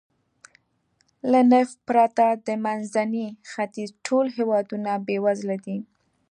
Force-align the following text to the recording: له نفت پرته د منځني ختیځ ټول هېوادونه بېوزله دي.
له 1.31 1.39
نفت 1.53 1.77
پرته 1.87 2.25
د 2.47 2.49
منځني 2.65 3.25
ختیځ 3.51 3.89
ټول 4.05 4.25
هېوادونه 4.37 4.91
بېوزله 5.07 5.57
دي. 5.65 5.77